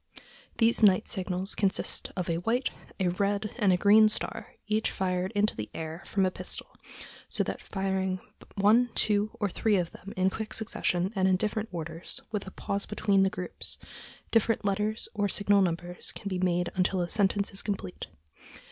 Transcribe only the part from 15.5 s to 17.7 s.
numbers can be made until a sentence is